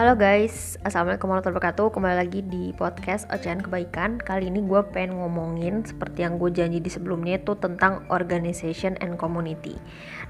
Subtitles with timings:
[0.00, 1.92] Halo guys, Assalamualaikum warahmatullahi wabarakatuh.
[1.92, 4.16] Kembali lagi di podcast Ocehan Kebaikan.
[4.16, 9.20] Kali ini gue pengen ngomongin Seperti yang gue janji di sebelumnya itu Tentang organization and
[9.20, 9.76] community.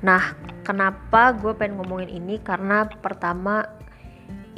[0.03, 0.35] Nah,
[0.67, 2.43] kenapa gue pengen ngomongin ini?
[2.43, 3.63] Karena pertama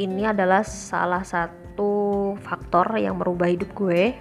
[0.01, 4.17] Ini adalah salah satu faktor yang merubah hidup gue.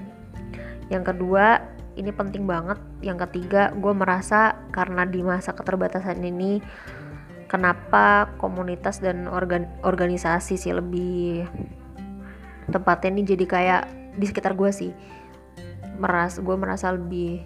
[0.92, 2.84] Yang kedua, ini penting banget.
[3.00, 6.60] Yang ketiga, gue merasa Karena di masa keterbatasan ini
[7.52, 11.44] kenapa komunitas dan organ organisasi sih lebih
[12.72, 13.84] tempatnya ini jadi kayak
[14.16, 14.96] di sekitar gue sih.
[16.00, 17.44] Meras gue merasa lebih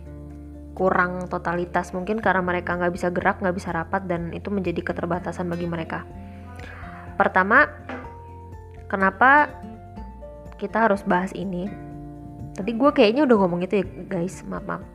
[0.78, 1.90] kurang totalitas.
[1.90, 6.06] Mungkin karena mereka nggak bisa gerak nggak bisa rapat dan itu menjadi keterbatasan bagi mereka.
[7.18, 7.66] Pertama
[8.86, 9.50] kenapa
[10.62, 11.66] kita harus bahas ini?
[12.54, 14.46] Tadi gue kayaknya udah ngomong itu ya guys.
[14.46, 14.86] Maaf maaf.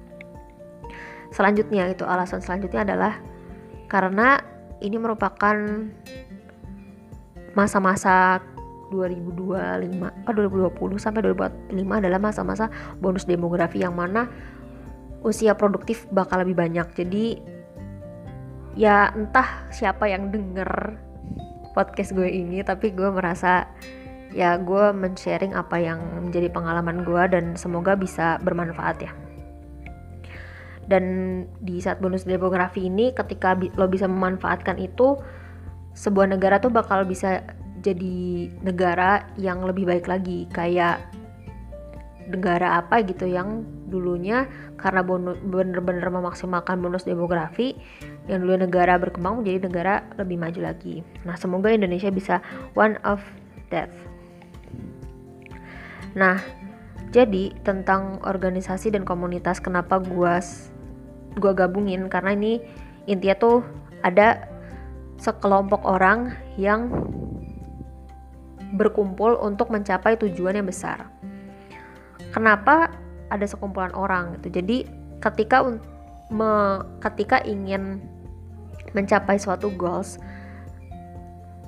[1.35, 3.19] Selanjutnya itu alasan selanjutnya adalah
[3.91, 4.50] karena
[4.81, 5.57] ini merupakan
[7.53, 8.41] masa-masa
[8.91, 12.67] 2025 oh 2020 sampai 2045 adalah masa-masa
[12.99, 14.27] bonus demografi yang mana
[15.23, 16.87] usia produktif bakal lebih banyak.
[16.97, 17.25] Jadi
[18.75, 20.99] ya entah siapa yang denger
[21.75, 23.67] podcast gue ini tapi gue merasa
[24.31, 29.13] ya gue men-sharing apa yang menjadi pengalaman gue dan semoga bisa bermanfaat ya
[30.91, 31.05] dan
[31.63, 35.15] di saat bonus demografi ini ketika lo bisa memanfaatkan itu
[35.95, 37.47] sebuah negara tuh bakal bisa
[37.81, 40.99] jadi negara yang lebih baik lagi kayak
[42.31, 44.47] negara apa gitu yang dulunya
[44.79, 47.75] karena bener-bener memaksimalkan bonus demografi
[48.31, 51.03] yang dulu negara berkembang menjadi negara lebih maju lagi.
[51.27, 52.39] Nah, semoga Indonesia bisa
[52.79, 53.19] one of
[53.75, 53.91] that.
[56.15, 56.39] Nah,
[57.11, 60.35] jadi tentang organisasi dan komunitas kenapa gue
[61.39, 62.59] gue gabungin karena ini
[63.07, 63.59] intinya tuh
[64.03, 64.49] ada
[65.21, 66.89] sekelompok orang yang
[68.75, 71.11] berkumpul untuk mencapai tujuan yang besar.
[72.31, 72.95] Kenapa
[73.29, 74.63] ada sekumpulan orang gitu?
[74.63, 74.87] Jadi
[75.19, 75.67] ketika
[76.31, 76.53] me,
[77.03, 77.99] ketika ingin
[78.95, 80.17] mencapai suatu goals,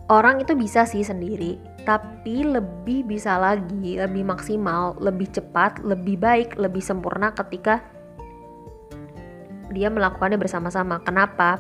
[0.07, 6.55] orang itu bisa sih sendiri, tapi lebih bisa lagi, lebih maksimal, lebih cepat, lebih baik,
[6.55, 7.83] lebih sempurna ketika
[9.73, 11.01] dia melakukannya bersama-sama.
[11.03, 11.59] Kenapa?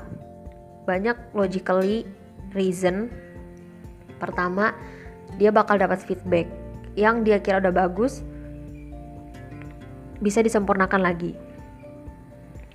[0.85, 2.05] Banyak logically
[2.53, 3.09] reason.
[4.21, 4.77] Pertama,
[5.41, 6.47] dia bakal dapat feedback
[6.93, 8.21] yang dia kira udah bagus
[10.21, 11.35] bisa disempurnakan lagi.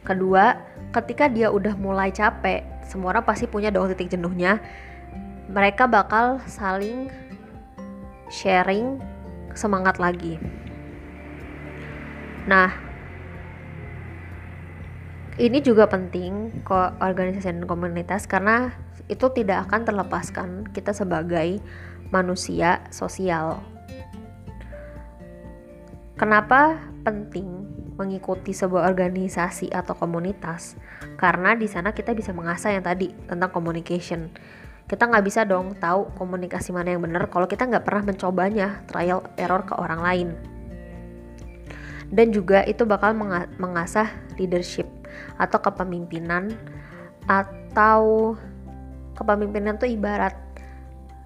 [0.04, 0.58] Kedua,
[0.92, 4.60] ketika dia udah mulai capek, semua orang pasti punya dong titik jenuhnya.
[5.48, 7.08] Mereka bakal saling
[8.28, 9.00] sharing
[9.56, 10.36] semangat lagi.
[12.48, 12.87] Nah,
[15.38, 18.74] ini juga penting kok organisasi dan komunitas karena
[19.06, 21.62] itu tidak akan terlepaskan kita sebagai
[22.10, 23.62] manusia sosial.
[26.18, 30.74] Kenapa penting mengikuti sebuah organisasi atau komunitas?
[31.22, 34.34] Karena di sana kita bisa mengasah yang tadi tentang communication.
[34.90, 39.22] Kita nggak bisa dong tahu komunikasi mana yang benar kalau kita nggak pernah mencobanya trial
[39.38, 40.30] error ke orang lain.
[42.10, 43.14] Dan juga itu bakal
[43.62, 44.10] mengasah
[44.40, 44.97] leadership
[45.38, 46.54] atau kepemimpinan
[47.28, 48.34] atau
[49.18, 50.36] kepemimpinan itu ibarat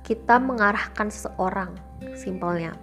[0.01, 1.77] kita mengarahkan seseorang
[2.17, 2.73] simpelnya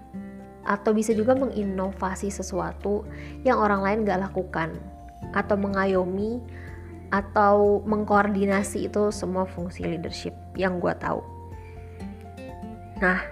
[0.68, 3.02] atau bisa juga menginovasi sesuatu
[3.42, 4.76] yang orang lain gak lakukan
[5.32, 6.38] atau mengayomi
[7.08, 11.24] atau mengkoordinasi itu semua fungsi leadership yang gue tahu.
[13.00, 13.24] Nah,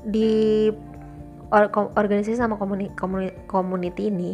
[0.00, 0.72] di
[1.52, 2.56] organisasi sama
[3.46, 4.32] community ini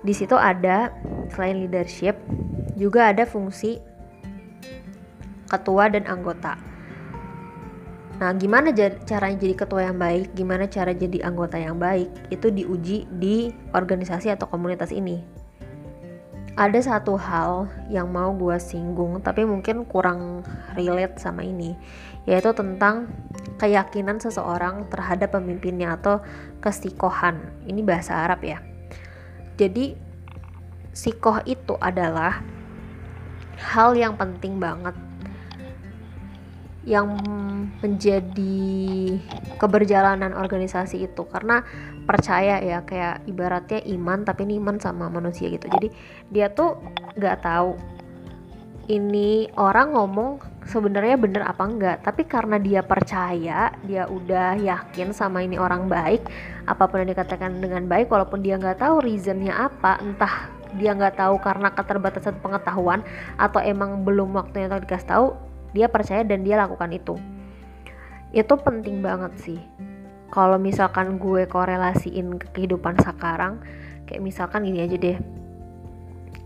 [0.00, 0.92] di situ ada
[1.32, 2.16] selain leadership
[2.80, 3.80] juga ada fungsi
[5.50, 6.56] ketua dan anggota.
[8.20, 8.68] Nah, gimana
[9.08, 10.36] caranya jadi ketua yang baik?
[10.36, 12.28] Gimana cara jadi anggota yang baik?
[12.28, 15.24] Itu diuji di organisasi atau komunitas ini.
[16.52, 20.44] Ada satu hal yang mau gue singgung, tapi mungkin kurang
[20.76, 21.72] relate sama ini,
[22.28, 23.08] yaitu tentang
[23.56, 26.20] keyakinan seseorang terhadap pemimpinnya atau
[26.60, 27.40] kestikohan.
[27.64, 28.69] Ini bahasa Arab ya.
[29.60, 29.92] Jadi
[30.96, 32.40] sikoh itu adalah
[33.60, 34.96] hal yang penting banget.
[36.88, 37.20] Yang
[37.84, 38.64] menjadi
[39.60, 41.28] keberjalanan organisasi itu.
[41.28, 41.60] Karena
[42.08, 45.68] percaya ya kayak ibaratnya iman tapi ini iman sama manusia gitu.
[45.68, 45.92] Jadi
[46.32, 46.80] dia tuh
[47.20, 47.99] nggak tahu
[48.88, 51.96] ini orang ngomong sebenarnya bener apa enggak.
[52.06, 56.24] Tapi karena dia percaya dia udah yakin sama ini orang baik
[56.64, 60.48] apa pun yang dikatakan dengan baik walaupun dia nggak tahu reasonnya apa entah
[60.78, 63.02] dia nggak tahu karena keterbatasan pengetahuan
[63.34, 65.26] atau emang belum waktunya untuk dikasih tahu
[65.74, 67.18] dia percaya dan dia lakukan itu.
[68.30, 69.60] Itu penting banget sih.
[70.30, 73.58] Kalau misalkan gue korelasiin ke kehidupan sekarang
[74.06, 75.18] kayak misalkan gini aja deh.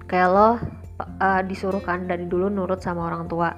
[0.09, 0.51] Kayak lo
[1.01, 3.51] uh, disuruhkan dari dulu nurut sama orang tua.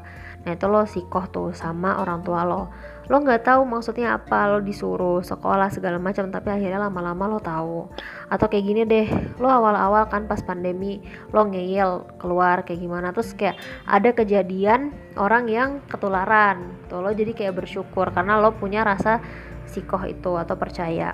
[0.47, 2.71] Nah itu lo sikoh tuh sama orang tua lo.
[3.07, 7.91] Lo nggak tahu maksudnya apa lo disuruh sekolah segala macam tapi akhirnya lama-lama lo tahu.
[8.31, 9.09] Atau kayak gini deh
[9.43, 11.03] lo awal-awal kan pas pandemi
[11.35, 13.11] lo ngeyel keluar kayak gimana.
[13.11, 13.59] Terus kayak
[13.91, 19.19] ada kejadian orang yang ketularan tuh lo jadi kayak bersyukur karena lo punya rasa
[19.67, 21.11] sikoh itu atau percaya.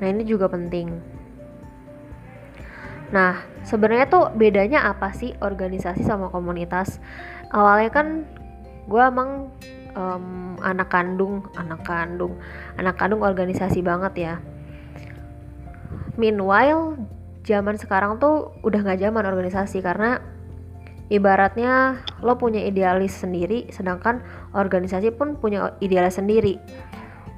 [0.00, 1.19] Nah ini juga penting
[3.10, 7.02] Nah, sebenarnya tuh bedanya apa sih organisasi sama komunitas?
[7.50, 8.06] Awalnya kan
[8.86, 9.50] gue emang
[9.98, 12.38] um, anak kandung, anak kandung,
[12.78, 14.34] anak kandung organisasi banget ya.
[16.14, 16.98] Meanwhile,
[17.42, 20.22] zaman sekarang tuh udah gak zaman organisasi karena
[21.10, 24.22] ibaratnya lo punya idealis sendiri, sedangkan
[24.54, 26.62] organisasi pun punya idealis sendiri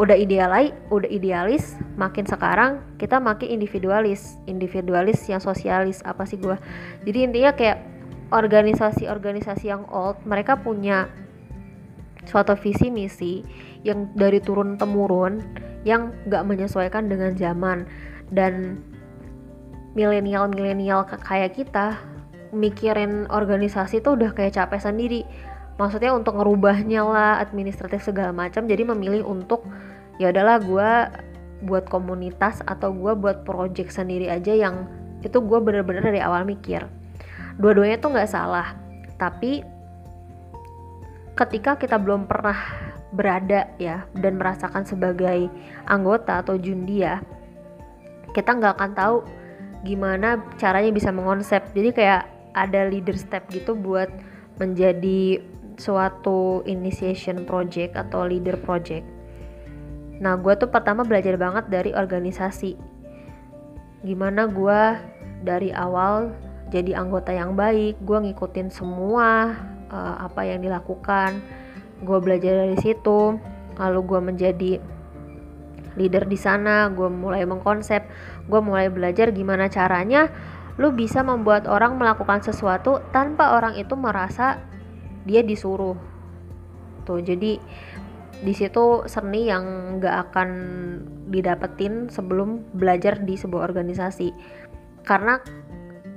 [0.01, 4.41] udah idealis udah idealis makin sekarang kita makin individualis.
[4.49, 6.57] Individualis yang sosialis apa sih gue
[7.05, 7.79] jadi intinya kayak
[8.33, 11.13] organisasi-organisasi yang old mereka punya
[12.25, 13.45] suatu visi misi
[13.83, 15.43] yang dari turun temurun
[15.83, 17.85] yang gak menyesuaikan dengan zaman.
[18.33, 18.81] Dan
[19.93, 22.01] milenial milenial kayak kita
[22.53, 25.21] mikirin organisasi tuh udah kayak capek sendiri
[25.81, 28.65] maksudnya untuk ngerubahnya lah administratif segala macam.
[28.69, 29.65] Jadi memilih untuk
[30.21, 30.91] ya udahlah gue
[31.63, 34.91] buat komunitas atau gue buat project sendiri aja yang
[35.23, 36.85] itu gue bener-bener dari awal mikir.
[37.57, 38.75] Dua-duanya tuh nggak salah.
[39.17, 39.63] Tapi
[41.39, 42.59] ketika kita belum pernah
[43.13, 45.53] berada ya dan merasakan sebagai
[45.85, 47.21] anggota atau jundia
[48.33, 49.17] kita nggak akan tahu
[49.85, 51.61] gimana caranya bisa mengonsep.
[51.77, 52.23] Jadi kayak
[52.57, 54.09] ada leader step gitu buat
[54.61, 59.05] menjadi suatu initiation project atau leader project.
[60.23, 62.79] Nah, gue tuh pertama belajar banget dari organisasi.
[64.07, 64.81] Gimana gue
[65.43, 66.31] dari awal
[66.71, 69.53] jadi anggota yang baik, gue ngikutin semua
[69.93, 71.43] uh, apa yang dilakukan.
[72.03, 73.37] Gue belajar dari situ,
[73.77, 74.73] lalu gue menjadi
[76.01, 76.89] leader di sana.
[76.89, 78.03] Gue mulai mengkonsep,
[78.49, 80.33] gue mulai belajar gimana caranya
[80.81, 84.57] lu bisa membuat orang melakukan sesuatu tanpa orang itu merasa
[85.27, 85.97] dia disuruh.
[87.03, 87.59] Tuh jadi
[88.43, 90.51] di situ seni yang gak akan
[91.31, 94.35] didapetin sebelum belajar di sebuah organisasi.
[95.07, 95.39] Karena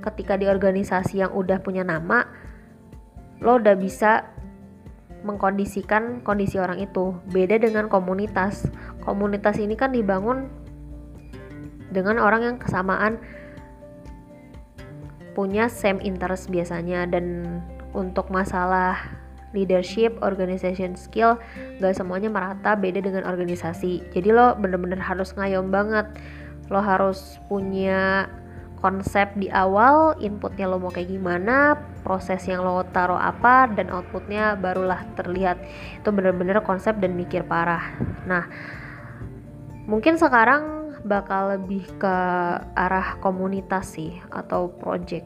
[0.02, 2.22] ketika di organisasi yang udah punya nama
[3.42, 4.26] lo udah bisa
[5.26, 7.18] mengkondisikan kondisi orang itu.
[7.30, 8.70] Beda dengan komunitas.
[9.02, 10.46] Komunitas ini kan dibangun
[11.90, 13.18] dengan orang yang kesamaan
[15.36, 17.04] punya same interest biasanya.
[17.04, 17.60] Dan
[17.92, 18.96] untuk masalah
[19.52, 21.36] leadership, organization skill
[21.80, 24.00] gak semuanya merata beda dengan organisasi.
[24.16, 26.08] Jadi lo bener-bener harus ngayom banget.
[26.72, 28.26] Lo harus punya
[28.76, 34.54] konsep di awal inputnya lo mau kayak gimana proses yang lo taruh apa dan outputnya
[34.54, 35.56] barulah terlihat.
[35.98, 37.82] Itu bener-bener konsep dan mikir parah.
[38.28, 38.44] Nah
[39.88, 42.16] mungkin sekarang bakal lebih ke
[42.74, 45.24] arah komunitas sih atau project.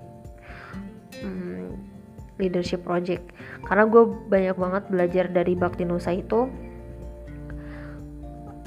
[1.24, 1.74] Hmm,
[2.36, 3.24] leadership project.
[3.64, 6.48] Karena gue banyak banget belajar dari Bakti Nusa itu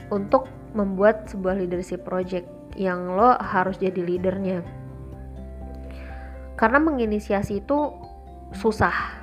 [0.10, 4.66] untuk membuat sebuah leadership project yang lo harus jadi leadernya.
[6.58, 7.94] Karena menginisiasi itu
[8.54, 9.22] susah.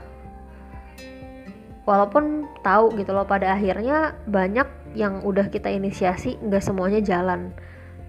[1.86, 7.54] Walaupun tahu gitu loh pada akhirnya banyak yang udah kita inisiasi nggak semuanya jalan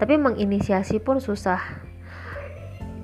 [0.01, 1.61] tapi menginisiasi pun susah.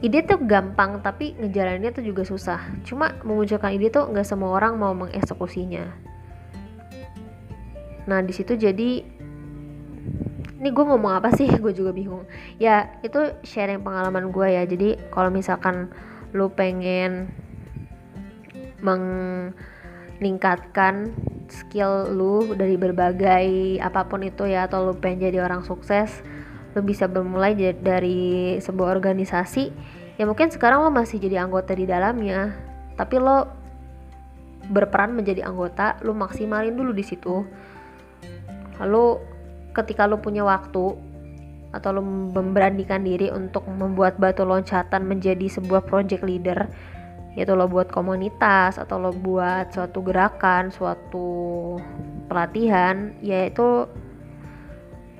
[0.02, 2.58] Ide tuh gampang tapi ngejalaninnya tuh juga susah.
[2.82, 5.94] Cuma memunculkan ide tuh nggak semua orang mau mengeksekusinya.
[8.10, 9.06] Nah di situ jadi
[10.58, 11.46] ini gue ngomong apa sih?
[11.62, 12.26] Gue juga bingung.
[12.58, 14.66] Ya itu sharing pengalaman gue ya.
[14.66, 15.94] Jadi kalau misalkan
[16.34, 17.30] lu pengen
[18.82, 21.14] meningkatkan
[21.46, 26.26] skill lu dari berbagai apa pun itu ya atau lu pengen jadi orang sukses
[26.78, 29.74] lo bisa bermulai dari sebuah organisasi
[30.22, 32.54] ya mungkin sekarang lo masih jadi anggota di dalamnya
[32.94, 33.50] tapi lo
[34.68, 37.46] berperan menjadi anggota lo maksimalin dulu di situ.
[38.78, 39.06] Lalu
[39.72, 40.86] ketika lo punya waktu
[41.72, 46.68] atau lo memberanikan diri untuk membuat batu loncatan menjadi sebuah project leader
[47.38, 51.28] yaitu lo buat komunitas atau lo buat suatu gerakan suatu
[52.26, 53.86] pelatihan yaitu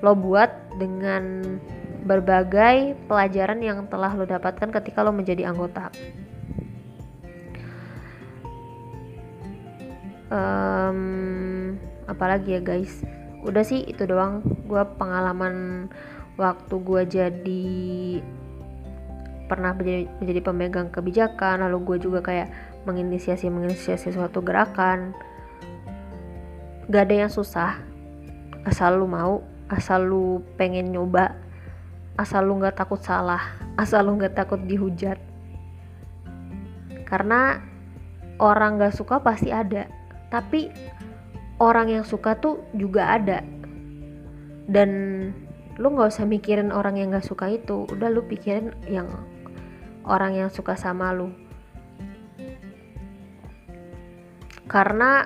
[0.02, 1.58] lo buat dengan
[2.06, 5.90] berbagai pelajaran yang telah lo dapatkan ketika lo menjadi anggota.
[10.28, 11.76] Um,
[12.08, 13.04] apalagi ya guys,
[13.44, 14.40] udah sih itu doang.
[14.64, 15.88] Gue pengalaman
[16.38, 17.66] waktu gue jadi
[19.48, 22.48] pernah menjadi, menjadi pemegang kebijakan lalu gue juga kayak
[22.84, 25.16] menginisiasi menginisiasi suatu gerakan.
[26.88, 27.76] Gak ada yang susah
[28.64, 31.36] asal lu mau asal lu pengen nyoba
[32.18, 33.40] asal lu nggak takut salah
[33.82, 35.20] asal lu nggak takut dihujat.
[37.08, 37.56] Karena
[38.36, 39.88] orang nggak suka pasti ada
[40.28, 40.68] tapi
[41.58, 43.40] orang yang suka tuh juga ada.
[44.68, 44.90] Dan
[45.80, 49.08] lu nggak usah mikirin orang yang nggak suka itu udah lu pikirin yang
[50.04, 51.32] orang yang suka sama lu.
[54.68, 55.24] Karena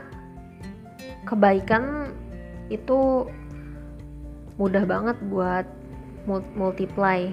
[1.26, 2.14] kebaikan
[2.70, 3.26] itu
[4.56, 5.66] mudah banget buat
[6.56, 7.32] multiply.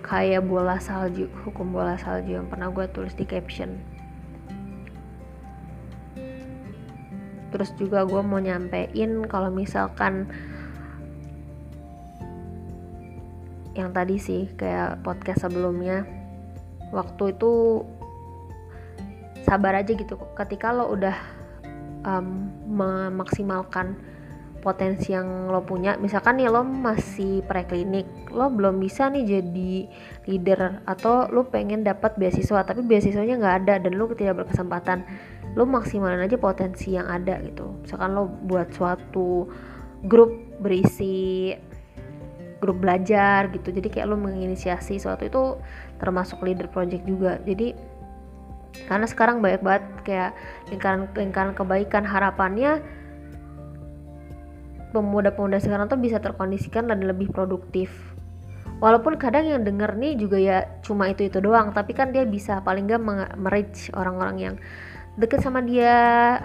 [0.00, 3.78] Kayak bola salju hukum bola salju yang pernah gue tulis di caption.
[7.50, 10.30] Terus juga gue mau nyampein kalau misalkan
[13.74, 16.02] yang tadi sih kayak podcast sebelumnya.
[16.90, 17.86] Waktu itu
[19.46, 20.18] sabar aja gitu.
[20.34, 21.14] Ketika lo udah
[22.02, 23.94] um, memaksimalkan
[24.60, 25.96] potensi yang lo punya.
[25.96, 29.74] Misalkan nih lo masih preklinik lo belum bisa nih jadi
[30.28, 35.02] leader atau lo pengen dapat beasiswa tapi beasiswanya nggak ada dan lo tidak berkesempatan
[35.58, 37.74] lo maksimalin aja potensi yang ada gitu.
[37.82, 39.50] Misalkan lo buat suatu
[40.06, 40.30] grup
[40.62, 41.50] berisi
[42.60, 43.72] grup belajar gitu.
[43.72, 45.42] Jadi kayak lo menginisiasi suatu itu
[45.98, 47.40] termasuk leader project juga.
[47.42, 47.74] Jadi
[48.86, 50.30] karena sekarang banyak banget kayak
[50.70, 52.78] lingkaran lingkaran kebaikan harapannya
[54.90, 57.90] pemuda-pemuda sekarang tuh bisa terkondisikan dan lebih produktif.
[58.80, 62.64] Walaupun kadang yang denger nih juga ya cuma itu itu doang tapi kan dia bisa
[62.64, 63.02] paling gak
[63.36, 64.54] merich orang-orang yang
[65.20, 65.94] deket sama dia.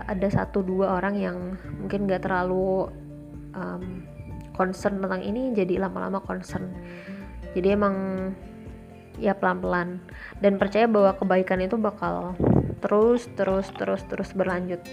[0.05, 1.37] Ada satu dua orang yang
[1.79, 2.91] mungkin gak terlalu
[3.55, 4.03] um,
[4.53, 6.75] concern tentang ini jadi lama-lama concern.
[7.55, 7.95] Jadi emang
[9.15, 10.03] ya pelan-pelan.
[10.43, 12.35] Dan percaya bahwa kebaikan itu bakal
[12.83, 14.83] terus terus terus terus berlanjut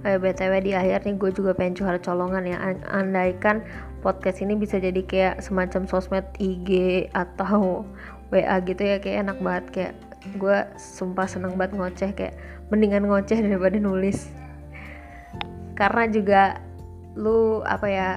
[0.00, 2.56] Eh, BTW di akhir nih gue juga pengen curhat colongan ya.
[2.88, 3.60] Andaikan
[4.00, 6.68] podcast ini bisa jadi kayak semacam sosmed IG
[7.12, 7.84] atau
[8.32, 9.64] WA gitu ya Kayak enak banget.
[9.68, 9.94] Kayak
[10.40, 12.34] gue sumpah seneng banget ngoceh kayak
[12.72, 14.32] mendingan ngoceh daripada nulis.
[15.76, 16.42] Karena juga
[17.12, 18.08] lu apa ya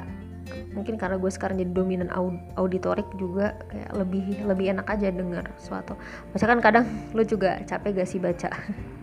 [0.71, 2.07] mungkin karena gue sekarang jadi dominan
[2.55, 5.99] auditorik juga kayak lebih lebih enak aja denger suatu.
[6.31, 8.47] Misalkan kadang lu juga capek gak sih baca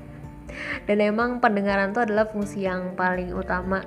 [0.87, 3.83] dan emang pendengaran tuh adalah fungsi yang paling utama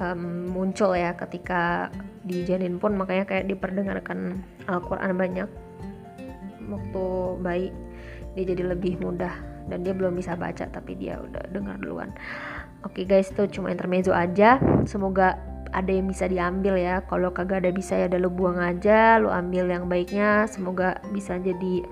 [0.00, 1.92] um, muncul ya ketika
[2.24, 5.48] di janin pun makanya kayak diperdengarkan Al-Quran banyak
[6.70, 7.04] waktu
[7.40, 7.68] bayi
[8.38, 9.32] dia jadi lebih mudah
[9.66, 12.14] dan dia belum bisa baca tapi dia udah dengar duluan
[12.80, 14.56] Oke okay guys, itu cuma intermezzo aja.
[14.88, 15.36] Semoga
[15.68, 17.04] ada yang bisa diambil ya.
[17.04, 20.48] Kalau kagak ada bisa ya udah lu buang aja, lu ambil yang baiknya.
[20.48, 21.84] Semoga bisa jadi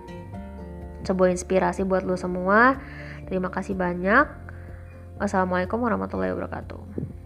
[1.05, 2.81] sebuah inspirasi buat lu semua.
[3.29, 4.25] Terima kasih banyak.
[5.21, 7.18] Wassalamualaikum warahmatullahi wabarakatuh.